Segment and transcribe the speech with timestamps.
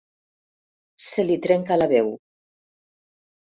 [1.09, 2.11] Se li trenca la veu.